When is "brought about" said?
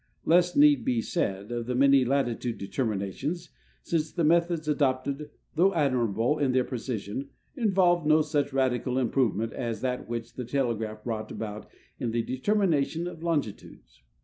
11.03-11.69